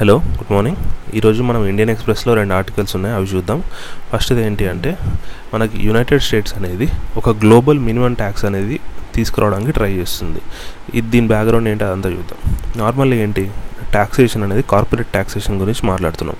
Hello 0.00 0.14
good 0.16 0.52
morning. 0.52 0.76
ఈరోజు 1.14 1.42
మనం 1.42 1.66
Indian 1.66 1.90
ఎక్స్ప్రెస్లో 1.90 2.34
రెండు 2.34 2.54
ఆర్టికల్స్ 2.54 2.96
ఉన్నాయి 2.96 3.14
అవి 3.14 3.26
చూద్దాం. 3.26 3.62
ఫస్ట్ది 4.12 4.46
ఏంటి 4.46 4.68
అంటే 4.68 4.98
మనకి 5.54 5.86
యునైటెడ్ 5.86 6.22
స్టేట్స్ 6.22 6.56
అనేది 6.56 6.88
ఒక 7.16 7.30
గ్లోబల్ 7.30 7.78
మినిమం 7.78 8.14
ట్యాక్స్ 8.14 8.44
అనేది 8.44 8.80
తీసుకురావడానికి 9.14 9.72
ట్రై 9.72 9.92
చేస్తుంది. 9.92 10.40
ఇది 10.94 11.10
దీని 11.10 11.26
బ్యాక్గ్రౌండ్ 11.26 11.68
ఏంటి 11.68 11.84
అదంతా 11.84 12.08
చూద్దాం. 12.08 12.54
నార్మల్గా 12.76 13.20
ఏంటి 13.20 13.50
ట్యాక్సేషన్ 13.92 14.42
అనేది 14.42 14.62
కార్పొరేట్ 14.62 15.08
ట్యాక్సేషన్ 15.08 15.60
గురించి 15.60 15.86
మాట్లాడుతున్నాం. 15.86 16.36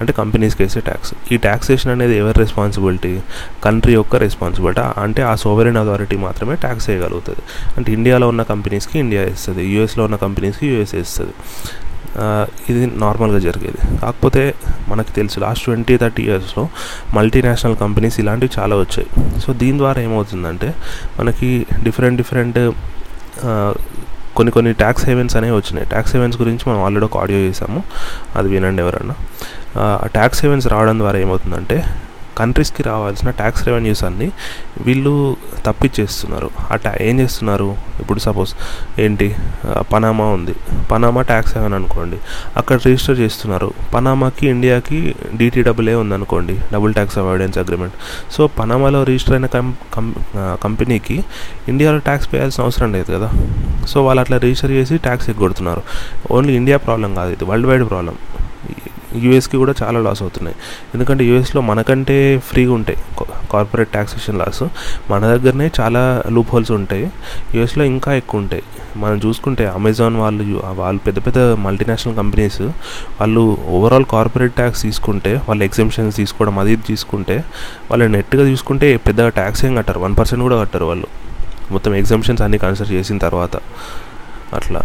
అంటే 0.00 0.12
కంపెనీస్కి 0.12 0.62
వేసే 0.62 0.80
ట్యాక్స్. 0.80 1.14
ఈ 1.32 1.36
ట్యాక్సేషన్ 1.36 1.92
అనేది 1.92 2.16
ఎవరి 2.16 2.38
రెస్పాన్సిబిలిటీ? 2.38 3.20
కంట్రీ 3.64 3.92
యొక్క 3.92 4.16
రెస్పాన్సిబిలిటీ. 4.16 4.80
అంటే 4.80 5.22
ఆ 5.22 5.34
సోవరెన్ 5.34 5.76
అథారిటీ 5.76 6.16
మాత్రమే 6.16 6.54
ట్యాక్స్ 6.54 6.90
వేయగలుగుతుంది. 6.90 7.38
అంటే 7.76 7.92
ఇండియాలో 7.92 8.28
ఉన్న 8.28 8.42
కంపెనీస్కి 8.42 8.98
ఇండియా 8.98 9.22
వేస్తుంది. 9.22 9.64
యూఎస్లో 9.66 10.04
ఉన్న 10.04 10.16
కంపెనీస్కి 10.16 10.66
యూఎస్ 10.66 10.94
వేస్తుంది. 10.94 11.32
ఇది 12.70 12.86
నార్మల్గా 13.00 13.38
జరిగేది. 13.38 13.80
కాకపోతే 14.00 14.54
మనకు 14.88 15.10
తెలుసు 15.12 15.40
లాస్ట్ 15.40 15.64
ట్వంటీ 15.64 15.96
థర్టీ 15.96 16.22
ఇయర్స్లో 16.22 16.68
మల్టీనేషనల్ 17.14 17.76
కంపెనీస్ 17.76 18.20
ఇలాంటివి 18.20 18.60
చాలా 18.60 18.76
వచ్చాయి. 18.76 19.40
సో 19.40 19.52
దీని 19.52 19.78
ద్వారా 19.78 20.02
ఏమవుతుందంటే 20.02 20.74
మనకి 21.20 21.66
డిఫరెంట్ 21.82 22.16
డిఫరెంట్ 22.16 22.58
కొన్ని 24.36 24.50
కొన్ని 24.52 24.72
ట్యాక్స్ 24.72 25.04
హెవెన్స్ 25.06 25.36
అనేవి 25.36 25.56
వచ్చినాయి. 25.56 25.86
ట్యాక్స్ 25.88 26.12
హెవెన్స్ 26.16 26.36
గురించి 26.40 26.64
మనం 26.70 26.80
ఆల్రెడీ 26.84 27.06
ఒక 27.06 27.16
ఆడియో 27.16 27.38
చేసాము. 27.38 27.82
అది 28.36 28.48
వినండి 28.48 28.82
ఎవరన్నా. 28.82 29.14
ఆ 29.78 30.06
ట్యాక్స్ 30.06 30.42
హెవెన్స్ 30.44 30.66
రావడం 30.66 30.98
ద్వారా 30.98 31.18
ఏమవుతుందంటే 31.18 31.76
కంట్రీస్కి 32.38 32.82
రావాల్సిన 32.82 33.30
ట్యాక్స్ 33.30 33.66
రెవెన్యూస్ 33.66 34.04
అన్ని 34.04 34.30
వీళ్ళు 34.80 35.36
తప్పించేస్తున్నారు. 35.66 36.50
ఆ 36.72 36.76
ట్యా 36.76 36.94
ఏం 37.00 37.20
చేస్తున్నారు? 37.20 37.76
ఇప్పుడు 38.00 38.18
సపోజ్ 38.18 38.54
ఏంటి? 39.00 39.36
పనామా 39.92 40.24
ఉంది. 40.24 40.54
పనామా 40.90 41.22
ట్యాక్స్ 41.22 41.54
హెవెన్ 41.56 41.74
అనుకోండి. 41.74 42.18
అక్కడ 42.56 42.76
రిజిస్టర్ 42.86 43.18
చేస్తున్నారు. 43.18 43.72
పనామాకి 43.94 44.48
ఇండియాకి 44.48 45.14
డీటీడబ్ల్యూఏ 45.34 46.00
ఉందనుకోండి. 46.00 46.58
Double 46.72 46.94
tax 46.94 47.18
avoidance 47.18 47.58
agreement 47.58 47.94
so 48.32 48.46
పనామాలో 48.46 49.04
register 49.04 49.34
అయిన 49.34 49.46
కం 49.94 50.14
కంపెనీకి 50.62 51.24
ఇండియాలో 51.68 51.98
ట్యాక్స్ 51.98 52.28
వేయాల్సిన 52.32 52.64
అవసరం 52.64 52.92
లేదు 52.92 53.18
కదా. 53.18 53.30
సో 53.86 54.04
వాళ్ళు 54.06 54.20
అట్లా 54.20 54.36
రిజిస్టర్ 54.36 54.70
చేసి 54.70 54.98
ట్యాక్స్ 54.98 55.30
ఎగ్గొడుతున్నారు 55.30 55.82
ఓన్లీ 56.30 56.56
ఇండియా 56.56 56.76
ప్రాబ్లం 56.76 57.14
కాదు 57.14 57.32
ఇది 57.32 57.44
వరల్డ్ 57.44 57.66
వైడ్ 57.66 57.88
ప్రాబ్లం 57.88 58.16
యూఎస్కి 59.16 59.56
కూడా 59.56 59.74
చాలా 59.82 60.00
లాస్ 60.00 60.22
అవుతున్నాయి. 60.22 60.56
ఎందుకంటే 60.94 61.24
యూఎస్లో 61.24 61.62
మనకంటే 61.62 62.38
ఫ్రీగా 62.38 62.72
ఉంటాయి 62.72 62.98
కార్పొరేట్ 63.52 63.88
ట్యాక్సేషన్ 63.88 64.38
లాస్. 64.38 64.62
మన 65.10 65.18
దగ్గరనే 65.18 65.70
చాలా 65.80 66.22
లూప్ 66.28 66.48
హోల్స్ 66.52 66.70
ఉంటాయి. 66.70 67.10
యూఎస్లో 67.54 67.84
ఇంకా 67.84 68.14
ఎక్కువ 68.14 68.40
ఉంటాయి. 68.40 68.62
మనం 68.96 69.20
చూసుకుంటే 69.26 69.66
అమెజాన్ 69.66 70.16
వాళ్ళు 70.16 70.62
వాళ్ళు 70.64 71.00
పెద్ద 71.00 71.18
పెద్ద 71.18 71.38
మల్టీనేషనల్ 71.38 72.16
కంపెనీస్ 72.16 72.62
వాళ్ళు 73.20 73.58
ఓవరాల్ 73.68 74.04
కార్పొరేట్ 74.04 74.54
ట్యాక్స్ 74.54 74.82
తీసుకుంటే 74.82 75.42
వాళ్ళు 75.48 75.64
ఎగ్జిబిషన్స్ 75.64 76.16
తీసుకోవడం 76.16 76.58
అది 76.58 76.72
ఇది 76.72 76.82
తీసుకుంటే 76.82 77.44
వాళ్ళు 77.90 78.06
నెట్గా 78.06 78.44
తీసుకుంటే 78.44 78.96
పెద్దగా 78.96 79.28
ట్యాక్స్ 79.28 79.64
ఏం 79.64 79.74
కట్టారు. 79.74 80.00
వన్ 80.00 80.16
పర్సెంట్ 80.18 80.42
కూడా 80.42 80.60
కట్టారు 80.60 80.84
వాళ్ళు. 80.84 81.06
మొత్తం 81.70 81.94
ఎగ్జామ్షన్స్ 81.94 82.42
అన్ని 82.42 82.58
కన్సిడర్ 82.58 82.92
చేసిన 82.92 83.18
తర్వాత. 83.18 83.56
అట్లా. 84.54 84.80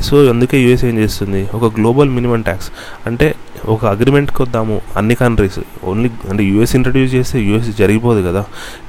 సో 0.00 0.24
అందుకే 0.28 0.58
యూఎస్ 0.58 0.84
ఏం 0.84 0.98
చేస్తుంది? 0.98 1.48
ఒక 1.54 1.64
గ్లోబల్ 1.74 2.10
మినిమం 2.10 2.42
ట్యాక్స్. 2.42 2.70
అంటే 3.06 3.34
ఒక 3.64 3.84
అగ్రిమెంట్కి 3.84 4.42
వద్దాము 4.42 4.80
అన్ని 4.96 5.14
కంట్రీస్. 5.14 5.58
ఓన్లీ 5.84 6.10
అంటే 6.30 6.44
యూఎస్ 6.44 6.76
ఇంట్రడ్యూస్ 6.76 7.14
చేస్తే 7.14 7.40
యూఎస్ 7.40 7.78
జరిగిపోదు 7.78 8.28
కదా. 8.28 8.44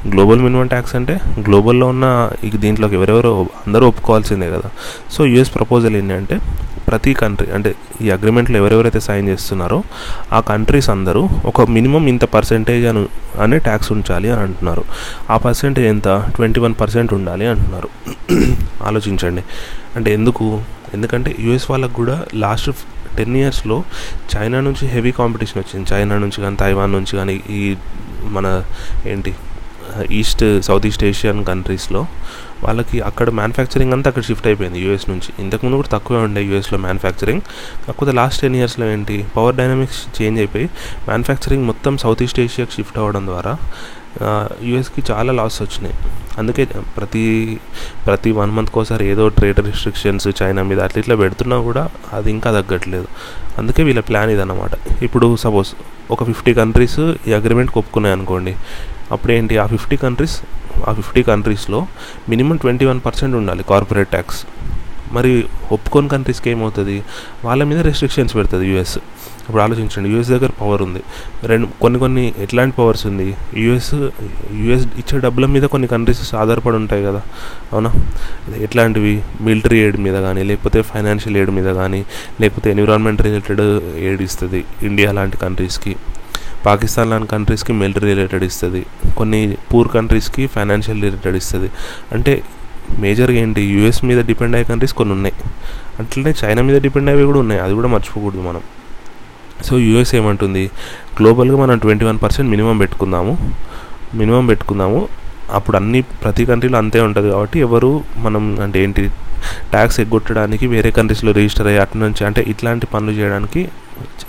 గ్లోబల్ 0.10 0.40
మినిమం 0.40 0.68
ట్యాక్స్ 0.68 0.96
అంటే 0.96 1.20
గ్లోబల్లో 1.40 1.88
ఉన్న 1.88 2.30
ఇక 2.44 2.56
దీంట్లోకి 2.56 2.96
ఎవరెవరో 2.96 3.48
అందరూ 3.68 3.88
ఒప్పుకోవాల్సిందే 3.88 4.50
కదా. 4.50 4.70
సో 5.12 5.26
యూఎస్ 5.26 5.56
ప్రపోజల్ 5.56 5.96
ఏంటంటే 5.96 6.40
ప్రతి 6.88 7.14
కంట్రీ 7.14 7.52
అంటే 7.52 7.76
ఈ 8.02 8.10
అగ్రిమెంట్లో 8.10 8.58
ఎవరెవరైతే 8.58 9.00
సైన్ 9.00 9.28
చేస్తున్నారో 9.30 9.84
ఆ 10.32 10.40
కంట్రీస్ 10.40 10.90
అందరూ 10.90 11.30
ఒక 11.46 11.62
మినిమం 11.62 12.08
ఇంత 12.08 12.24
పర్సెంటేజ్ 12.24 12.86
అని 12.86 13.06
అనే 13.42 13.60
ట్యాక్స్ 13.60 13.92
ఉంచాలి 13.92 14.30
అని 14.30 14.42
అంటున్నారు. 14.42 14.84
ఆ 15.30 15.38
పర్సెంటేజ్ 15.38 15.88
ఎంత? 15.88 16.26
ట్వంటీ 16.36 16.60
వన్ 16.60 16.76
పర్సెంట్ 16.82 17.14
ఉండాలి 17.14 17.48
అంటున్నారు. 17.48 17.90
ఆలోచించండి. 18.84 19.44
అంటే 19.96 20.14
ఎందుకు? 20.14 20.62
ఎందుకంటే 20.94 21.36
యూఎస్ 21.40 21.72
వాళ్ళకు 21.72 21.94
కూడా 21.94 22.26
లాస్ట్ 22.34 22.72
టెన్ 23.18 23.36
ఇయర్స్లో 23.38 23.84
చైనా 24.36 24.60
నుంచి 24.60 24.88
హెవీ 24.88 25.12
కాంపిటీషన్ 25.12 25.64
వచ్చింది. 25.64 25.94
చైనా 25.94 26.18
నుంచి 26.18 26.42
కానీ 26.42 26.56
తైవాన్ 26.56 26.92
నుంచి 26.92 27.18
కానీ 27.18 27.42
ఈ 27.50 27.76
మన 28.24 28.64
ఏంటి 29.08 29.36
ఈస్ట్ 30.12 30.62
సౌత్ 30.62 30.86
ఈస్ట్ 30.86 31.04
ఏషియన్ 31.04 31.46
కంట్రీస్లో 31.46 32.08
వాళ్ళకి 32.66 32.98
అక్కడ 33.10 33.30
మ్యానుఫ్యాక్చరింగ్ 33.40 33.94
అంతా 33.96 34.08
అక్కడ 34.12 34.24
షిఫ్ట్ 34.30 34.48
అయిపోయింది 34.50 34.80
యూఎస్ 34.86 35.08
నుంచి. 35.12 35.30
ఇంతకుముందు 35.44 35.78
కూడా 35.82 35.92
తక్కువే 35.96 36.20
ఉండే 36.28 36.44
యూఎస్లో 36.50 36.80
మ్యానుఫ్యాక్చరింగ్ 36.86 37.42
కాకపోతే 37.88 38.14
లాస్ట్ 38.20 38.42
టెన్ 38.44 38.56
ఇయర్స్లో 38.60 38.88
ఏంటి 38.96 39.18
పవర్ 39.38 39.58
డైనమిక్స్ 39.62 40.02
చేంజ్ 40.20 40.40
అయిపోయి 40.44 40.68
మ్యానుఫ్యాక్చరింగ్ 41.10 41.66
మొత్తం 41.72 41.94
సౌత్ 42.06 42.24
ఈస్ట్ 42.28 42.42
ఏషియాకి 42.46 42.76
షిఫ్ట్ 42.78 42.98
అవ్వడం 43.04 43.26
ద్వారా 43.32 43.54
యూఎస్కి 44.70 45.02
చాలా 45.12 45.32
లాస్ 45.38 45.56
వచ్చినాయి. 45.62 45.96
అందుకే 46.40 46.64
ప్రతి 46.98 47.24
ప్రతి 48.08 48.30
వన్ 48.40 48.52
మంత్కి 48.58 48.78
ఒకసారి 48.80 49.04
ఏదో 49.14 49.24
ట్రేడ్ 49.38 49.60
రిస్ట్రిక్షన్స్ 49.68 50.28
చైనా 50.40 50.62
మీద 50.70 50.80
అట్లా 50.86 51.00
ఇట్లా 51.04 51.16
పెడుతున్నా 51.22 51.58
కూడా 51.68 51.84
అది 52.18 52.30
ఇంకా 52.36 52.50
తగ్గట్లేదు. 52.58 53.08
అందుకే 53.60 53.82
వీళ్ళ 53.88 54.02
ప్లాన్ 54.10 54.32
ఇదన్నమాట. 54.36 54.72
ఇప్పుడు 55.08 55.28
సపోజ్ 55.46 55.72
ఒక 56.14 56.24
ఫిఫ్టీ 56.30 56.54
కంట్రీస్ 56.60 57.00
ఈ 57.28 57.34
అగ్రిమెంట్ 57.40 57.72
ఒప్పుకున్నాయి 57.82 58.16
అనుకోండి 58.18 58.54
అప్పుడు 59.12 59.32
ఏంటి 59.38 59.56
ఆ 59.64 59.66
ఫిఫ్టీ 59.74 59.96
కంట్రీస్ 60.04 60.38
ఆ 60.88 60.94
ఫిఫ్టీ 60.94 61.24
కంట్రీస్లో 61.24 61.88
మినిమం 62.30 62.58
ట్వంటీ 62.58 62.86
వన్ 62.86 63.02
పర్సెంట్ 63.06 63.36
ఉండాలి 63.36 63.64
కార్పొరేట్ 63.64 64.10
ట్యాక్స్ 64.10 64.46
మరి 65.14 65.46
ఒప్పుకోని 65.72 66.10
కంట్రీస్కి 66.10 66.50
ఏమవుతుంది? 66.50 67.04
వాళ్ళ 67.46 67.64
మీద 67.64 67.80
రెస్ట్రిక్షన్స్ 67.80 68.36
పెడుతుంది 68.36 68.68
యూఎస్ 68.68 68.98
ఇప్పుడు 69.48 69.62
ఆలోచించండి 69.62 70.10
యూఎస్ 70.10 70.30
దగ్గర 70.30 70.50
పవర్ 70.62 70.82
ఉంది. 70.82 71.02
రెండు 71.44 71.68
కొన్ని 71.82 72.00
కొన్ని 72.00 72.34
ఎట్లాంటి 72.38 72.76
పవర్స్ 72.76 73.06
ఉంది? 73.06 73.36
యూఎస్ 73.58 73.94
యూఎస్ 74.54 74.88
ఇచ్చే 74.98 75.20
డబ్బుల 75.20 75.46
మీద 75.46 75.64
కొన్ని 75.64 75.88
కంట్రీస్ 75.88 76.36
ఆధారపడి 76.36 76.76
ఉంటాయి 76.76 77.04
కదా? 77.04 77.22
అవునా? 77.74 77.92
ఎట్లాంటివి? 78.56 79.24
మిలిటరీ 79.42 79.80
ఎయిడ్ 79.80 79.98
మీద 79.98 80.22
కానీ 80.22 80.44
లేకపోతే 80.44 80.82
ఫైనాన్షియల్ 80.82 81.38
ఎయిడ్ 81.38 81.52
మీద 81.52 81.74
కానీ 81.74 82.06
లేకపోతే 82.42 82.72
ఎన్విరాన్మెంట్ 82.72 83.22
రిలేటెడ్ 83.22 83.62
ఎయిడ్ 83.98 84.22
ఇస్తుంది 84.22 84.66
ఇండియా 84.84 85.12
లాంటి 85.12 85.38
కంట్రీస్కి 85.38 85.96
పాకిస్తాన్ 86.66 87.10
లాంటి 87.10 87.28
కంట్రీస్కి 87.28 87.74
మిలిటరీ 87.74 88.10
రిలేటెడ్ 88.14 88.44
ఇస్తుంది. 88.44 88.86
కొన్ని 89.18 89.58
పూర్ 89.74 89.88
కంట్రీస్కి 89.88 90.48
ఫైనాన్షియల్ 90.48 91.02
రిలేటెడ్ 91.02 91.36
ఇస్తుంది. 91.36 91.72
అంటే 92.12 92.44
మేజర్గా 93.00 93.38
ఏంటి? 93.38 93.62
యూఎస్ 93.62 94.06
మీద 94.06 94.26
డిపెండ్ 94.26 94.56
అయ్యే 94.56 94.70
కంట్రీస్ 94.70 94.94
కొన్ని 94.94 95.16
ఉన్నాయి. 95.16 95.36
అట్లనే 96.00 96.34
చైనా 96.46 96.62
మీద 96.62 96.82
డిపెండ్ 96.82 97.10
అయ్యేవి 97.10 97.26
కూడా 97.28 97.40
ఉన్నాయి. 97.40 97.62
అది 97.62 97.74
కూడా 97.74 97.88
మర్చిపోకూడదు 97.88 98.42
మనం. 98.42 98.62
సో 99.64 99.80
యూఎస్ 99.80 100.16
ఏమంటుంది? 100.16 100.72
గ్లోబల్గా 101.20 101.58
మనం 101.58 101.78
ట్వంటీ 101.78 102.06
వన్ 102.06 102.20
పర్సెంట్ 102.24 102.52
మినిమం 102.52 102.78
పెట్టుకుందాము. 102.78 103.52
మినిమం 104.14 104.46
పెట్టుకుందాము. 104.46 105.08
అప్పుడు 105.52 105.78
అన్ని 105.78 106.02
ప్రతి 106.02 106.46
కంట్రీలో 106.46 106.78
అంతే 106.78 107.02
ఉంటుంది 107.02 107.32
కాబట్టి 107.32 107.60
ఎవరు 107.60 108.04
మనం 108.18 108.60
అంటే 108.60 108.84
ఏంటి? 108.84 109.10
ట్యాక్స్ 109.70 110.00
ఎగ్గొట్టడానికి 110.00 110.68
వేరే 110.68 110.92
కంట్రీస్లో 110.92 111.32
రిజిస్టర్ 111.32 111.68
అయ్యి 111.68 111.82
అటు 111.82 111.98
నుంచి 111.98 112.26
అంటే 112.26 112.46
ఇట్లాంటి 112.48 112.86
పనులు 112.86 113.12
చేయడానికి 113.12 113.70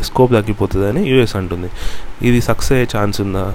స్కోప్ 0.03 0.33
తగ్గిపోతుంది 0.33 0.89
అని 0.89 1.09
యూఎస్ 1.09 1.37
అంటుంది. 1.37 1.71
ఇది 2.23 2.41
సక్సెస్ 2.41 2.73
అయ్యే 2.73 2.99
ఛాన్స్ 2.99 3.21
ఉందా? 3.21 3.55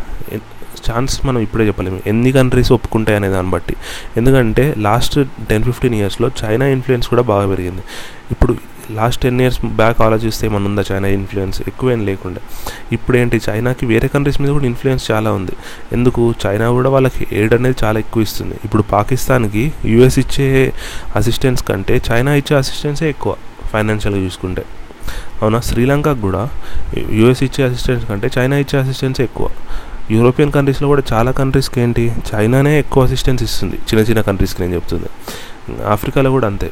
ఛాన్స్ 0.92 1.26
మనం 1.26 1.40
ఇప్పుడే 1.40 1.68
చెప్పలేము. 1.68 2.00
ఎన్ని 2.08 2.32
కంట్రీస్ 2.32 2.72
ఒప్పుకుంటాయి 2.72 3.16
అనే 3.16 3.30
దాన్ని 3.30 3.52
బట్టి. 3.52 3.76
ఎందుకంటే 4.18 4.76
లాస్ట్ 4.78 5.20
టెన్ 5.50 5.64
ఫిఫ్టీన్ 5.64 5.96
ఇయర్స్లో 5.96 6.32
చైనా 6.44 6.66
ఇన్ఫ్లుయెన్స్ 6.66 7.08
కూడా 7.08 7.22
బాగా 7.22 7.48
పెరిగింది. 7.48 7.82
ఇప్పుడు 8.32 8.56
లాస్ట్ 8.92 9.22
టెన్ 9.22 9.42
ఇయర్స్ 9.42 9.66
బ్యాక్ 9.66 10.02
ఆలోచిస్తే 10.02 10.48
ఏమన్నా 10.48 10.70
ఉందా 10.70 10.84
చైనా 10.92 11.08
ఇన్ఫ్లుయెన్స్? 11.08 11.62
ఎక్కువేం 11.68 12.06
లేకుండా. 12.06 12.40
ఇప్పుడు 12.92 13.18
ఏంటి 13.18 13.42
చైనాకి 13.50 13.86
వేరే 13.86 14.08
కంట్రీస్ 14.08 14.42
మీద 14.42 14.50
కూడా 14.50 14.66
ఇన్ఫ్లుయెన్స్ 14.66 15.12
చాలా 15.12 15.32
ఉంది. 15.32 15.52
ఎందుకు? 15.92 16.34
చైనా 16.46 16.70
కూడా 16.70 16.90
వాళ్ళకి 16.90 17.28
ఎయిడ్ 17.32 17.54
అనేది 17.54 17.78
చాలా 17.84 18.00
ఎక్కువ 18.00 18.24
ఇస్తుంది. 18.24 18.56
ఇప్పుడు 18.66 18.82
పాకిస్తాన్కి 18.82 19.72
యూఎస్ 19.86 20.20
ఇచ్చే 20.20 20.74
అసిస్టెన్స్ 21.16 21.64
కంటే 21.64 22.02
చైనా 22.12 22.34
ఇచ్చే 22.34 22.58
అసిస్టెన్సే 22.58 23.10
ఎక్కువ 23.10 23.36
ఫైనాన్షియల్గా 23.74 24.22
చూసుకుంటే. 24.22 24.64
అవునా? 25.42 25.60
శ్రీలంకకు 25.60 26.20
కూడా 26.20 26.50
యూఎస్ 27.12 27.44
ఇచ్చే 27.44 27.66
అసిస్టెన్స్ 27.66 28.06
కంటే 28.06 28.30
చైనా 28.38 28.58
ఇచ్చే 28.58 28.80
అసిస్టెన్స్ 28.80 29.22
ఎక్కువ. 29.22 29.50
యూరోపియన్ 30.12 30.52
కంట్రీస్లో 30.52 30.88
కూడా 30.88 31.04
చాలా 31.14 31.32
కంట్రీస్కి 31.32 31.82
ఏంటి 31.82 32.12
చైనానే 32.36 32.80
ఎక్కువ 32.80 33.04
అసిస్టెన్స్ 33.04 33.44
ఇస్తుంది. 33.44 33.76
చిన్న 33.76 34.00
చిన్న 34.00 34.22
కంట్రీస్కి 34.22 34.62
నేను 34.62 34.74
చెప్తుంది. 34.74 35.06
ఆఫ్రికాలో 35.84 36.32
కూడా 36.32 36.48
అంతే. 36.48 36.72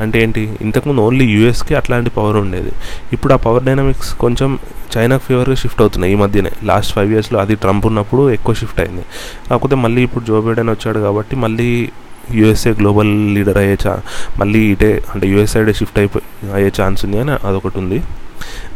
అంటే 0.00 0.22
ఏంటి? 0.22 0.56
ఇంతకుముందు 0.60 1.00
ఓన్లీ 1.00 1.24
యూఎస్కి 1.24 1.74
అట్లాంటి 1.74 2.10
పవర్ 2.10 2.36
ఉండేది. 2.36 2.72
ఇప్పుడు 3.12 3.32
ఆ 3.32 3.36
పవర్ 3.36 3.64
డైనమిక్స్ 3.64 4.14
కొంచెం 4.14 4.58
చైనాకు 4.98 5.22
ఫేవర్గా 5.22 5.54
షిఫ్ట్ 5.54 5.80
అవుతున్నాయి 5.80 6.12
ఈ 6.12 6.16
మధ్యనే. 6.16 6.50
లాస్ట్ 6.64 6.94
ఫైవ్ 6.94 7.12
ఇయర్స్లో 7.12 7.40
అది 7.40 7.54
ట్రంప్ 7.54 7.86
ఉన్నప్పుడు 7.86 8.30
ఎక్కువ 8.30 8.54
షిఫ్ట్ 8.54 8.80
అయింది. 8.80 9.02
కాకపోతే 9.50 9.76
మళ్ళీ 9.76 10.02
ఇప్పుడు 10.02 10.24
జో 10.24 10.40
బైడెన్ 10.40 10.68
వచ్చాడు 10.68 10.98
కాబట్టి 10.98 11.36
మళ్ళీ 11.36 11.88
యూఎస్ఏ 12.34 12.72
గ్లోబల్ 12.72 13.34
లీడర్ 13.34 13.56
అయ్యే 13.56 13.78
ఛా 13.88 14.00
మళ్ళీ 14.38 14.58
ఇటే 14.58 15.02
అంటే 15.14 15.26
యూఎస్ 15.26 15.56
షిఫ్ట్ 15.78 15.98
అయిపోయి 15.98 16.52
అయ్యే 16.52 16.72
ఛాన్స్ 16.82 17.04
ఉంది 17.04 17.18
అని 17.18 17.30
అదొకటి 17.30 17.78
ఉంది. 17.78 18.02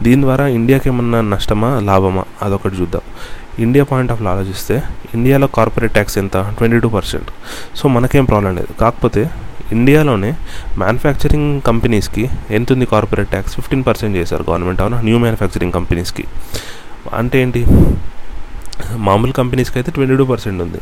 దీని 0.02 0.22
ద్వారా 0.22 0.46
ఇండియాకి 0.46 0.88
ఏమన్నా 0.88 1.20
నష్టమా 1.20 1.80
లాభమా? 1.80 2.24
అదొకటి 2.42 2.76
చూద్దాం. 2.76 3.00
ఇండియా 3.58 3.84
పాయింట్ 3.84 4.12
ఆఫ్ 4.12 4.22
ఆలోచిస్తే 4.22 4.82
ఇండియాలో 5.14 5.46
కార్పొరేట్ 5.46 5.92
ట్యాక్స్ 5.92 6.18
ఎంత? 6.18 6.36
ట్వంటీ 6.58 6.80
టూ 6.80 6.88
పర్సెంట్ 6.88 7.30
సో 7.76 7.88
మనకేం 7.88 8.24
ప్రాబ్లం 8.24 8.56
లేదు. 8.56 8.68
కాకపోతే 8.80 9.30
ఇండియాలోనే 9.72 10.34
మ్యానుఫ్యాక్చరింగ్ 10.78 11.60
కంపెనీస్కి 11.60 12.30
ఎంత 12.50 12.72
ఉంది 12.72 12.86
కార్పొరేట్ 12.86 13.28
ట్యాక్స్ 13.28 13.54
ఫిఫ్టీన్ 13.54 13.84
పర్సెంట్ 13.86 14.16
చేశారు 14.16 14.44
గవర్నమెంట్ 14.48 14.80
అవునా? 14.80 15.00
న్యూ 15.00 15.18
మ్యానుఫ్యాక్చరింగ్ 15.18 15.72
కంపెనీస్కి 15.72 16.24
అంటే 17.14 17.42
ఏంటి? 17.42 17.66
మామూలు 19.06 19.32
కంపెనీస్కి 19.32 19.76
అయితే 19.78 19.90
ట్వంటీ 19.92 20.16
టూ 20.16 20.24
పర్సెంట్ 20.24 20.62
ఉంది. 20.62 20.80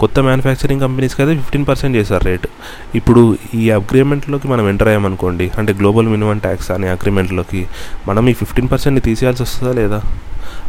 కొత్త 0.00 0.20
మ్యానుఫ్యాక్చరింగ్ 0.20 0.80
కంపెనీస్కి 0.80 1.22
అయితే 1.22 1.34
ఫిఫ్టీన్ 1.40 1.66
పర్సెంట్ 1.66 1.96
చేశారు 1.96 2.24
రేట్. 2.24 2.46
ఇప్పుడు 2.94 3.22
ఈ 3.54 3.70
అగ్రిమెంట్లోకి 3.70 4.48
మనం 4.48 4.68
ఎంటర్ 4.68 4.88
అయ్యామనుకోండి 4.88 5.50
అంటే 5.58 5.72
గ్లోబల్ 5.72 6.08
మినిమం 6.08 6.38
ట్యాక్స్ 6.38 6.70
అనే 6.70 6.88
అగ్రిమెంట్లోకి 6.88 7.66
మనం 8.08 8.28
ఈ 8.28 8.32
ఫిఫ్టీన్ 8.32 8.68
పర్సెంట్ని 8.72 9.00
తీసేయాల్సి 9.00 9.42
వస్తుందా 9.42 9.72
లేదా? 9.72 10.00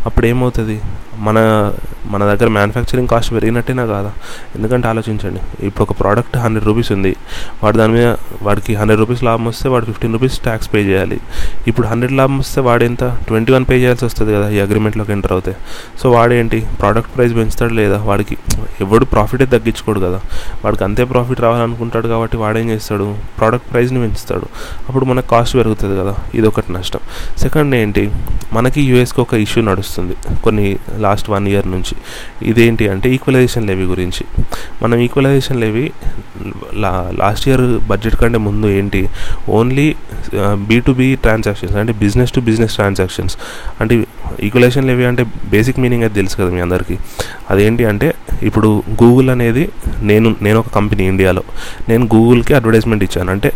అప్పుడు 0.06 0.25
ఏమవుతుంది 0.25 0.77
మన 1.19 1.71
మన 2.07 2.24
దగ్గర 2.24 2.48
మ్యానుఫ్యాక్చరింగ్ 2.48 3.07
కాస్ట్ 3.07 3.33
పెరిగినట్టేనా 3.33 3.86
కాదా? 3.86 4.12
ఎందుకంటే 4.56 4.88
ఆలోచించండి. 4.88 5.66
ఇప్పుడు 5.66 5.83
ఒక 5.83 6.00
ప్రోడక్ట్ 6.00 6.38
హండ్రెడ్ 6.38 6.66
రూపీస్ 6.66 6.92
ఉంది. 6.92 7.16
వాడు 7.63 7.77
దాని 7.77 7.94
మీద 7.94 8.16
వాడికి 8.42 8.75
హండ్రెడ్ 8.75 9.00
రూపీస్ 9.00 9.24
లాభం 9.24 9.45
వస్తే 9.45 9.69
వాడు 9.69 9.86
ఫిఫ్టీన్ 9.86 10.13
రూపీస్ 10.13 10.39
ట్యాక్స్ 10.39 10.74
పే 10.74 10.80
చేయాలి. 10.80 11.19
ఇప్పుడు 11.68 11.88
హండ్రెడ్ 11.88 12.12
లాభం 12.12 12.38
వస్తే 12.38 12.62
వాడు 12.62 12.83
ఎంత? 12.83 13.18
ట్వంటీ 13.27 13.54
వన్ 13.54 13.66
పే 13.69 13.77
చేయాల్సి 13.77 14.06
వస్తుంది 14.06 14.33
కదా 14.33 14.50
ఈ 14.50 14.60
అగ్రిమెంట్లోకి 14.60 15.12
ఎంటర్ 15.12 15.31
అవుతే. 15.31 15.56
సో 16.00 16.12
వాడేంటి? 16.12 16.68
ప్రోడక్ట్ 16.80 17.16
ప్రైస్ 17.16 17.36
పెంచుతాడు 17.36 17.74
లేదా? 17.74 17.98
వాడికి 17.98 18.38
ఎవడు 18.81 19.06
ప్రాఫిటే 19.06 19.45
తగ్గించుకోడు 19.45 20.00
కదా. 20.00 20.21
వాడికి 20.66 20.83
అంతే 20.83 21.04
ప్రాఫిట్ 21.04 21.42
రావాలనుకుంటాడు 21.42 22.07
కాబట్టి 22.07 22.38
వాడేం 22.38 22.69
చేస్తాడు? 22.69 23.16
ప్రోడక్ట్ 23.38 23.71
ప్రైస్ని 23.71 24.00
పెంచుతాడు. 24.00 24.45
అప్పుడు 24.88 25.06
మనకు 25.06 25.27
కాస్ట్ 25.27 25.56
పెరుగుతుంది 25.56 26.00
కదా. 26.00 26.16
ఇది 26.33 26.48
ఒకటి 26.48 26.74
నష్టం. 26.74 27.00
సెకండ్ 27.38 27.75
ఏంటి? 27.75 28.12
మనకి 28.54 28.81
యూఎస్కి 28.81 29.21
ఒక 29.21 29.33
ఇష్యూ 29.33 29.63
నడుస్తుంది. 29.63 30.16
కొన్ని 30.44 30.80
లాస్ట్ 31.09 31.29
వన్ 31.35 31.47
ఇయర్ 31.53 31.67
నుంచి. 31.75 31.95
ఇదేంటి 32.51 32.88
అంటే 32.94 33.09
ఈక్వలైజేషన్ 33.17 33.67
లెవీ 33.71 33.88
గురించి. 33.94 34.23
మనం 34.83 34.97
ఈక్వలైజేషన్ 35.07 35.59
లెవీ 35.65 35.85
లా 36.83 36.91
లాస్ట్ 37.21 37.45
ఇయర్ 37.50 37.63
బడ్జెట్ 37.91 38.15
కంటే 38.21 38.39
ముందు 38.47 38.67
ఏంటి? 38.79 39.01
Only 39.57 39.88
B 40.69 40.77
to 40.88 40.91
B 41.00 41.07
transactions 41.23 41.75
అంటే 41.81 41.94
బిజినెస్ 42.03 42.31
టు 42.35 42.41
బిజినెస్ 42.50 42.73
ట్రాన్సాక్షన్స్ 42.79 43.35
అంటే 43.81 43.95
ఈక్వలైజేషన్ 44.47 44.88
లెవీ 44.89 45.06
అంటే 45.11 45.23
బేసిక్ 45.53 45.77
మీనింగ్ 45.83 46.03
అది 46.07 46.15
తెలుసు 46.19 46.35
కదా 46.41 46.50
మీ 46.56 46.61
అందరికీ. 46.65 46.95
అదేంటి 47.51 47.83
అంటే 47.91 48.07
ఇప్పుడు 48.50 48.69
గూగుల్ 49.01 49.29
అనేది 49.33 49.63
నేను 50.09 50.27
నేను 50.45 50.57
ఒక 50.63 50.69
కంపెనీ 50.75 51.03
ఇండియాలో 51.11 51.44
నేను 51.89 52.03
గూగుల్కి 52.13 52.53
అడ్వర్టైజ్మెంట్ 52.57 53.03
ఇచ్చాను. 53.07 53.29
అంటే 53.35 53.50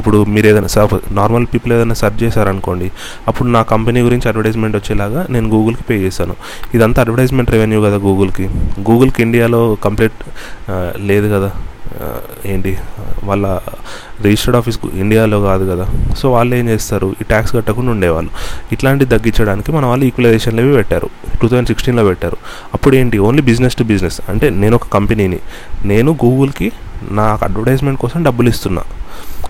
ఇప్పుడు 0.00 0.18
మీరు 0.34 0.46
ఏదైనా 0.50 0.70
సర్ఫ్ 0.76 0.94
నార్మల్ 1.20 1.46
పీపుల్ 1.52 1.72
ఏదైనా 1.76 1.96
సెర్చ్ 2.02 2.18
చేశారనుకోండి 2.24 2.88
అప్పుడు 3.28 3.48
నా 3.56 3.62
కంపెనీ 3.72 4.00
గురించి 4.08 4.28
అడ్వర్టైజ్మెంట్ 4.30 4.76
వచ్చేలాగా 4.80 5.22
నేను 5.36 5.48
గూగుల్కి 5.54 5.84
పే 5.88 5.96
చేశాను. 6.04 6.36
ఇదంతా 6.74 7.02
అడ్వర్టైజ్మెంట్ 7.02 7.50
రెవెన్యూ 7.50 7.80
కదా 7.80 7.96
గూగుల్కి. 7.96 8.50
గూగుల్కి 8.90 9.22
ఇండియాలో 9.22 9.74
కంప్లీట్ 9.74 10.12
లేదు 10.96 11.34
కదా. 11.34 11.52
ఏంటి? 12.46 12.78
వాళ్ళ 13.24 13.60
రిజిస్టర్డ్ 14.22 14.56
ఆఫీస్ 14.56 14.78
గు- 14.86 14.98
ఇండియాలో 14.98 15.40
కాదు 15.40 15.70
కదా. 15.70 16.14
సో 16.18 16.32
వాళ్ళు 16.32 16.56
ఏం 16.56 16.68
చేస్తారు? 16.68 17.14
ఈ 17.20 17.24
ట్యాక్స్ 17.24 17.56
కట్టకుండా 17.56 17.90
ఉండేవాళ్ళు. 17.90 18.30
ఇట్లాంటివి 18.72 19.10
తగ్గించడానికి 19.10 19.72
మన 19.72 19.86
వాళ్ళు 19.86 20.04
ఈక్వలైజేషన్లు 20.04 20.74
పెట్టారు. 20.74 21.08
టూ 21.42 21.48
థౌజండ్ 21.48 21.68
సిక్స్టీన్లో 21.68 22.04
పెట్టారు. 22.04 22.36
అప్పుడు 22.74 22.96
ఏంటి? 22.96 23.18
ఓన్లీ 23.18 23.42
బిజినెస్ 23.42 23.76
టు 23.76 23.82
బిజినెస్ 23.82 24.20
అంటే 24.28 24.50
నేను 24.50 24.74
ఒక 24.74 24.86
కంపెనీని 24.86 25.38
నేను 25.84 26.18
గూగుల్కి 26.24 26.72
నా 27.10 27.38
అడ్వర్టైజ్మెంట్ 27.42 28.00
కోసం 28.00 28.22
డబ్బులు 28.22 28.48
ఇస్తున్నా. 28.48 28.82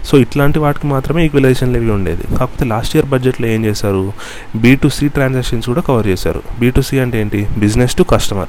సో 0.05 0.19
ఇట్లాంటి 0.19 0.59
వాటికి 0.59 0.87
మాత్రమే 0.87 1.25
ఈక్వలైజేషన్లు 1.25 1.75
లెవీ 1.79 1.91
ఉండేది. 1.91 2.25
కాకపోతే 2.37 2.65
లాస్ట్ 2.65 2.97
ఇయర్ 2.97 3.09
బడ్జెట్లో 3.09 3.47
ఏం 3.49 3.65
చేశారు? 3.65 4.13
బీ 4.57 4.77
టు 4.77 4.89
సి 4.89 5.09
ట్రాన్సాక్షన్స్ 5.09 5.67
కూడా 5.67 5.81
కవర్ 5.81 6.07
చేశారు. 6.07 6.43
బీ 6.61 6.71
టు 6.71 6.81
సి 6.81 6.99
అంటే 6.99 7.21
ఏంటి? 7.21 7.47
బిజినెస్ 7.59 7.97
టు 7.97 8.03
కస్టమర్ 8.03 8.49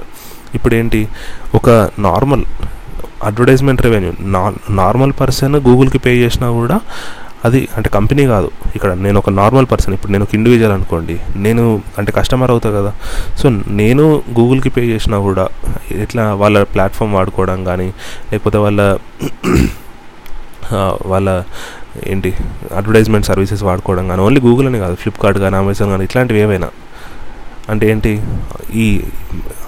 ఇప్పుడు 0.55 0.75
ఏంటి? 0.75 1.07
ఒక 1.55 1.69
నార్మల్ 1.99 2.45
అడ్వర్టైజ్మెంట్ 3.23 3.81
రెవెన్యూ 3.81 4.11
నా 4.21 4.53
నార్మల్ 4.69 5.13
పర్సన్ 5.19 5.55
గూగుల్కి 5.55 5.97
పే 5.97 6.11
చేసినా 6.17 6.49
కూడా 6.51 6.79
అది 7.45 7.67
అంటే 7.77 7.89
కంపెనీ 7.89 8.23
కాదు. 8.27 8.51
ఇక్కడ 8.75 8.91
నేను 8.93 9.17
ఒక 9.17 9.29
నార్మల్ 9.29 9.67
పర్సన్ 9.71 9.93
ఇప్పుడు 9.93 10.11
నేను 10.11 10.23
ఒక 10.23 10.35
ఇండివిజువల్ 10.35 10.73
అనుకోండి. 10.73 11.15
నేను 11.35 11.81
అంటే 11.97 12.11
కస్టమర్ 12.11 12.51
అవుతా 12.51 12.69
కదా. 12.69 12.91
సో 13.39 13.49
నేను 13.49 14.05
గూగుల్కి 14.39 14.69
పే 14.69 14.81
చేసినా 14.81 15.17
కూడా 15.19 15.47
ఇట్లా 15.91 16.33
వాళ్ళ 16.33 16.63
ప్లాట్ఫామ్ 16.63 17.13
వాడుకోవడం 17.13 17.63
కానీ 17.63 17.87
లేకపోతే 18.31 18.57
వాళ్ళ 18.57 18.97
వాళ్ళ 21.11 21.29
ఏంటి 22.11 22.31
అడ్వర్టైజ్మెంట్ 22.79 23.27
సర్వీసెస్ 23.31 23.63
వాడుకోవడం 23.67 24.05
కానీ 24.11 24.21
ఓన్లీ 24.27 24.41
గూగుల్ 24.47 24.67
అని 24.69 24.79
కాదు 24.85 24.95
ఫ్లిప్కార్ట్ 25.03 25.39
కానీ 25.43 25.55
అమెజాన్ 25.61 25.91
కానీ 25.93 26.03
ఇట్లాంటివి 26.09 26.39
ఏవైనా. 26.45 26.69
అంటే 27.73 27.85
ఏంటి 27.91 28.11
ఈ 28.83 28.87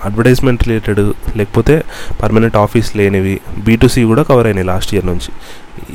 అడ్వర్టైజ్మెంట్ 0.07 0.63
రిలేటెడ్ 0.67 0.99
లేకపోతే 1.39 1.75
పర్మనెంట్ 2.21 2.57
ఆఫీస్ 2.63 2.89
లేనివి 2.99 3.35
బీటూసీ 3.67 4.01
కూడా 4.11 4.23
కవర్ 4.29 4.47
అయినాయి 4.49 4.67
లాస్ట్ 4.71 4.91
ఇయర్ 4.95 5.07
నుంచి. 5.11 5.31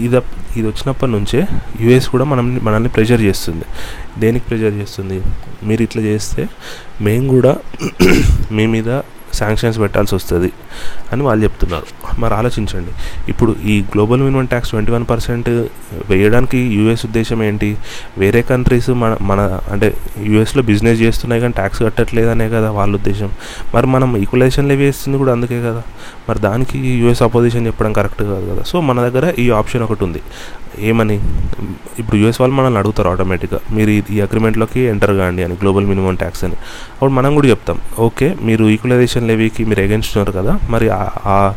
ఇది 0.06 0.18
ఇది 0.58 0.66
వచ్చినప్పటి 0.70 1.12
నుంచే 1.16 1.40
యూఎస్ 1.82 2.08
కూడా 2.14 2.24
మనం 2.32 2.46
మనల్ని 2.66 2.90
ప్రెషర్ 2.96 3.22
చేస్తుంది. 3.28 3.66
దేనికి 4.22 4.44
ప్రెషర్ 4.48 4.74
చేస్తుంది? 4.80 5.18
మీరు 5.68 5.82
ఇట్లా 5.86 6.02
చేస్తే 6.10 6.42
మేము 7.06 7.26
కూడా 7.36 7.52
మీ 8.56 8.66
మీద 8.74 8.90
శాంక్షన్స్ 9.34 9.78
పెట్టాల్సి 9.78 10.14
వస్తుంది 10.14 10.52
అని 11.12 11.22
వాళ్ళు 11.22 11.44
చెప్తున్నారు. 11.44 11.86
మరి 12.20 12.34
ఆలోచించండి. 12.34 12.90
ఇప్పుడు 13.28 13.56
ఈ 13.64 13.80
global 13.80 14.20
minimum 14.20 14.44
tax 14.44 14.70
twenty 14.70 14.92
one 14.92 15.06
percent 15.10 15.48
వేయడానికి 16.08 16.58
యూఎస్ 16.58 17.06
ఉద్దేశం 17.06 17.42
ఏంటి? 17.42 17.76
వేరే 18.18 18.42
కంట్రీస్ 18.42 18.90
మన 18.90 19.16
మన 19.20 19.60
అంటే 19.70 19.96
యూఎస్లో 20.18 20.62
బిజినెస్ 20.62 21.00
చేస్తున్నాయి 21.00 21.42
కానీ 21.42 21.52
ట్యాక్స్ 21.52 21.82
కట్టట్లేదనే 21.82 22.48
కదా 22.48 22.70
వాళ్ళ 22.70 22.94
ఉద్దేశం. 22.94 23.30
మరి 23.74 23.86
మనం 23.86 24.16
ఈక్వలైజేషన్ 24.16 24.68
లెవీ 24.68 24.84
వేస్తుంది 24.84 25.18
కూడా 25.18 25.32
అందుకే 25.32 25.60
కదా. 25.62 25.82
మరి 26.28 26.38
దానికి 26.38 26.78
యూఎస్ 26.78 27.22
అపోజిషన్ 27.22 27.66
చెప్పడం 27.66 27.92
కరెక్ట్ 27.92 28.22
కాదు 28.22 28.54
కదా. 28.54 28.62
సో 28.62 28.80
మన 28.80 29.00
దగ్గర 29.00 29.32
ఈ 29.38 29.50
ఆప్షన్ 29.50 29.82
ఒకటి 29.82 30.04
ఉంది. 30.04 30.22
ఏమని? 30.78 31.20
ఇప్పుడు 31.98 32.16
యూఎస్ 32.16 32.40
వాళ్ళు 32.40 32.56
మనల్ని 32.56 32.78
అడుగుతారు 32.78 33.08
ఆటోమేటిక్గా 33.08 33.60
మీరు 33.72 33.90
ఈ- 33.90 34.20
అగ్రిమెంట్లోకి 34.20 34.80
ఎంటర్ 34.80 35.16
కాండి 35.16 35.44
అని 35.44 35.54
గ్లోబల్ 35.54 35.86
మినిమం 35.86 36.14
ట్యాక్స్ 36.14 36.44
అని. 36.44 36.54
అప్పుడు 36.92 37.10
మనం 37.10 37.34
కూడా 37.34 37.48
చెప్తాం. 37.48 37.78
ఓకే 37.98 38.36
మీరు 38.42 38.64
ఈక్వలైజేషన్ 38.64 39.28
లెవీకి 39.28 39.64
మీరు 39.64 39.80
ఎగెన్స్ట్ 39.80 40.18
ఉన్నారు 40.18 40.42
కదా 40.42 40.58
మరి 40.70 40.88
ఆ- 40.92 41.52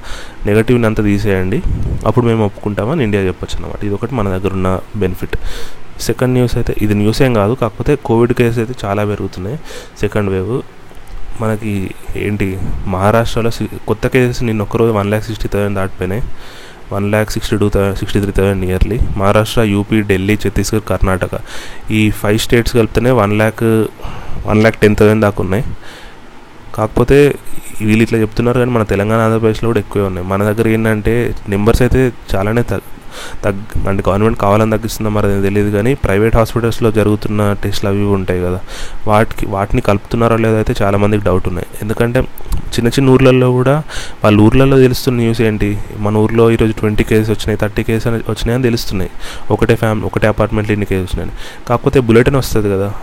నెగటివ్ని 0.46 0.86
అంతా 0.86 1.04
తీసేయండి. 1.04 1.62
అప్పుడు 2.06 2.26
మేము 2.26 2.46
ఒప్పుకుంటామని 2.46 3.04
ఇండియా 3.04 3.24
చెప్పొచ్చు 3.24 3.64
అనమాట 3.64 3.84
ఇది 3.84 3.94
ఒకటి 3.94 4.16
మన 4.16 4.30
దగ్గర 4.30 4.54
ఉన్న 4.54 4.80
బెనిఫిట్ 4.96 5.38
సెకండ్ 6.02 6.34
న్యూస్ 6.34 6.58
అయితే 6.58 6.76
ఇది 6.82 6.94
న్యూస్ 6.94 7.22
ఏం 7.22 7.34
కాదు 7.34 7.54
కాకపోతే 7.54 7.96
కోవిడ్ 7.96 8.34
కేసు 8.34 8.60
అయితే 8.60 8.74
చాలా 8.86 9.06
పెరుగుతున్నాయి. 9.06 9.60
సెకండ్ 10.00 10.30
వేవ్ 10.30 10.62
మనకి 11.42 11.92
ఏంటి 12.16 12.60
మహారాష్ట్రలో 12.88 13.52
కొత్త 13.88 14.08
కేసెస్ 14.08 14.44
నిన్న 14.44 14.62
ఒక్కరోజు 14.62 14.92
one 14.92 15.08
lakh 15.08 15.26
sixty 15.26 15.48
thousand 15.48 15.76
దాటిపోయినాయి. 15.76 16.24
One 16.94 17.12
lakh 17.12 17.32
sixty 17.32 17.58
two 17.58 17.70
thousand 17.70 17.98
sixty 17.98 18.20
three 18.20 18.32
thousand 18.32 18.66
yearly. 18.66 19.00
Maharashtra 19.18 19.62
UP 19.62 20.02
Delhi 20.02 20.38
Chhattisgarh 20.44 20.88
Karnataka. 20.90 21.30
ఈ 21.92 22.10
five 22.10 22.40
states 22.40 22.74
కలిపితేనే 22.74 23.12
one 23.12 23.34
lakh 23.34 23.64
one 24.48 24.62
lakh 24.62 24.78
ten 24.78 24.96
thousand 24.96 25.22
దాకా 25.22 25.44
ఉన్నాయి. 25.44 25.64
కాకపోతే 26.76 27.36
వీళ్ళు 27.82 28.04
ఇట్లా 28.04 28.20
చెప్తున్నారు 28.20 28.60
కానీ 28.60 28.72
మన 28.72 28.84
తెలంగాణ 28.84 29.20
ఆంధ్రప్రదేశ్లో 29.20 29.68
కూడా 29.70 29.80
ఎక్కువే 29.80 30.06
ఉన్నాయి. 30.06 30.28
మన 30.28 30.44
దగ్గర 30.52 30.68
ఏంటంటే 30.68 31.36
నెంబర్స్ 31.50 31.82
అయితే 31.82 32.12
చాలానే 32.36 32.64
తగ్గ 33.44 33.90
అంటే 33.90 34.04
గవర్నమెంట్ 34.10 34.40
కావాలని 34.40 34.72
తగ్గిస్తుందో 34.72 35.10
మరి 35.10 35.28
అది 35.28 35.42
తెలియదు 35.42 35.70
కానీ 35.78 35.94
ప్రైవేట్ 35.94 36.36
హాస్పిటల్స్లో 36.36 36.92
జరుగుతున్న 36.92 37.54
టెస్ట్లు 37.64 37.90
అవి 37.90 38.04
ఉంటాయి 38.04 38.42
కదా. 38.42 38.60
వాటికి 39.08 39.46
వాటిని 39.46 39.82
కలుపుతున్నారో 39.82 40.38
లేదో 40.38 40.56
అయితే 40.56 40.76
చాలామందికి 40.82 41.24
డౌట్ 41.24 41.48
ఉన్నాయి. 41.48 41.68
ఎందుకంటే 41.82 42.22
చిన్న 42.76 42.88
చిన్న 42.88 43.10
ఊర్లలో 43.10 43.52
కూడా 43.52 43.84
వాళ్ళ 44.24 44.42
ఊర్లలో 44.42 44.78
తెలుస్తున్న 44.80 45.20
న్యూస్ 45.20 45.42
ఏంటి? 45.42 45.78
మన 46.00 46.18
ఊర్లో 46.18 46.52
ఈరోజు 46.52 46.72
ట్వంటీ 46.72 47.04
కేసెస్ 47.04 47.30
వచ్చినాయి 47.30 47.58
థర్టీ 47.58 47.84
కేసెస్ 47.84 48.48
అని 48.48 48.64
తెలుస్తున్నాయి. 48.64 49.12
ఒకటే 49.52 49.76
ఫ్యామిలీ 49.76 50.06
ఒకటే 50.06 50.28
అపార్ట్మెంట్లో 50.28 50.74
ఇన్ని 50.74 50.86
కేసెస్ 50.86 51.16
వచ్చినాయి 51.16 51.38
కాకపోతే 51.68 52.00
బులెటిన్ 52.00 52.36
వస్తుంది 52.36 52.70
కదా. 52.70 52.94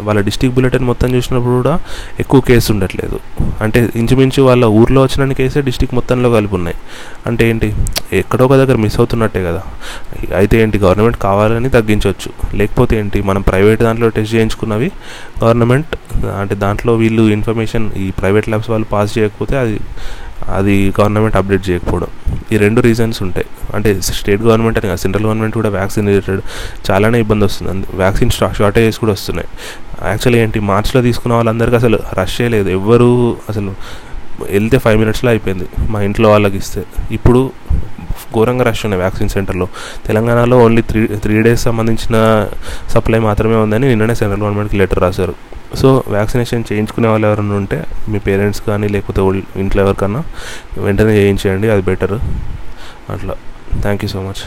వాళ్ళ 0.00 0.20
డిస్టిక్ 0.20 0.54
బులెటిన్ 0.54 0.84
మొత్తం 0.84 1.14
చూసినప్పుడు 1.14 1.54
కూడా 1.54 1.80
ఎక్కువ 2.20 2.40
కేసు 2.40 2.72
ఉండట్లేదు. 2.72 3.20
అంటే 3.60 3.88
ఇంచుమించు 3.96 4.42
వాళ్ళ 4.42 4.64
ఊర్లో 4.64 5.02
వచ్చిన 5.02 5.32
కేసే 5.32 5.60
డిస్టిక్ 5.60 5.94
మొత్తంలో 5.94 6.30
కలిపి 6.30 6.54
ఉన్నాయి 6.54 6.76
అంటే 7.26 7.50
ఏంటి? 7.50 7.74
ఎక్కడో 8.12 8.44
ఒక 8.44 8.54
దగ్గర 8.54 8.76
మిస్ 8.76 8.98
అవుతున్నట్టే 8.98 9.44
కదా. 9.44 9.61
అయితే 10.36 10.62
ఏంటి 10.62 10.78
గవర్నమెంట్ 10.78 11.18
కావాలని 11.18 11.70
తగ్గించవచ్చు. 11.70 12.56
లేకపోతే 12.56 12.98
ఏంటి 12.98 13.22
మనం 13.22 13.42
ప్రైవేట్ 13.42 13.80
దాంట్లో 13.82 14.08
టెస్ట్ 14.08 14.34
చేయించుకున్నవి 14.34 14.90
గవర్నమెంట్ 15.44 15.96
అంటే 16.26 16.54
దాంట్లో 16.54 16.94
వీళ్ళు 16.94 17.22
ఇన్ఫర్మేషన్ 17.22 17.92
ఈ 17.96 18.10
ప్రైవేట్ 18.10 18.48
ల్యాబ్స్ 18.48 18.70
వాళ్ళు 18.70 18.86
పాస్ 18.86 19.18
చేయకపోతే 19.18 19.56
అది 19.56 19.80
అది 20.48 20.92
గవర్నమెంట్ 21.00 21.36
అప్డేట్ 21.36 21.70
చేయకపోవడం. 21.70 22.06
ఈ 22.52 22.56
రెండు 22.56 22.80
రీజన్స్ 22.80 23.22
ఉంటాయి. 23.22 23.46
అంటే 23.74 24.00
స్టేట్ 24.00 24.42
గవర్నమెంట్ 24.42 24.78
అని 24.78 24.88
కాదు 24.88 25.00
సెంట్రల్ 25.00 25.26
గవర్నమెంట్ 25.26 25.54
కూడా 25.54 25.68
వ్యాక్సిన్ 25.68 26.06
రిలేటెడ్ 26.06 26.40
చాలానే 26.90 27.20
ఇబ్బంది 27.20 27.44
వస్తుంది. 27.44 27.86
వ్యాక్సిన్ 27.94 28.30
షార్టేజెస్ 28.30 28.98
కూడా 28.98 29.12
వస్తున్నాయి. 29.12 29.48
యాక్చువల్లీ 30.08 30.38
ఏంటి 30.38 30.60
మార్చిలో 30.60 31.02
తీసుకున్న 31.02 31.34
వాళ్ళందరికీ 31.34 31.76
అసలు 31.76 31.98
రష్ 32.18 32.40
చేయలేదు. 32.40 32.68
ఎవ్వరూ 32.68 33.36
అసలు 33.48 33.74
వెళ్తే 34.50 34.78
ఫైవ్ 34.78 34.98
మినిట్స్లో 34.98 35.30
అయిపోయింది. 35.30 35.64
మా 35.90 36.02
ఇంట్లో 36.02 36.30
వాళ్ళకి 36.30 36.56
ఇస్తే. 36.56 36.84
ఇప్పుడు 37.10 37.50
ఘోరంగా 38.34 38.64
రష్ 38.68 38.82
ఉన్నాయి 38.86 39.00
వ్యాక్సిన్ 39.02 39.30
సెంటర్లో 39.36 39.66
తెలంగాణలో 40.06 40.58
ఓన్లీ 40.64 40.82
త్రీ 40.90 41.02
త్రీ 41.24 41.36
డేస్ 41.42 41.62
సంబంధించిన 41.68 42.16
సప్లై 42.94 43.20
మాత్రమే 43.28 43.56
ఉందని 43.64 43.88
నిన్ననే 43.88 44.14
సెంట్రల్ 44.20 44.42
గవర్నమెంట్కి 44.44 44.78
లెటర్ 44.82 45.00
రాశారు. 45.06 45.34
సో 45.80 45.88
వ్యాక్సినేషన్ 46.14 46.64
చేయించుకునే 46.70 47.08
వాళ్ళు 47.08 47.26
ఎవరైనా 47.28 47.54
ఉంటే 47.54 47.78
మీ 48.12 48.18
పేరెంట్స్ 48.18 48.62
కానీ 48.68 48.88
లేకపోతే 48.94 49.20
ఇంట్లో 49.64 49.82
ఎవరికన్నా 49.82 50.22
వెంటనే 50.86 51.14
చేయించేయండి 51.20 51.70
అది 51.74 51.82
బెటర్ 51.90 52.16
అట్లా. 53.14 53.36
Thank 53.82 54.04
you 54.04 54.10
so 54.14 54.22
much 54.28 54.42